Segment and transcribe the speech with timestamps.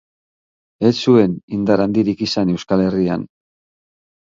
[0.89, 3.31] Ez zuen indar handirik izan Euskal Herrian.